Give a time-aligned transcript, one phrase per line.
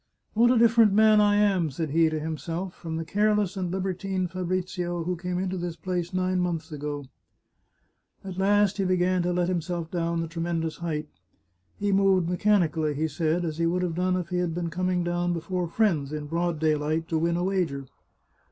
[0.33, 4.27] "What a different man I am," said he to himself," from the careless and libertine
[4.27, 7.05] Fabrizio who came into this place nine months ago!"
[8.25, 11.07] At last he began to let himself down the tremendous height.
[11.77, 14.71] He moved me chanically, he said, as he would have done if he had been
[14.71, 17.85] coming down before friends, in broad daylight, to win a wager.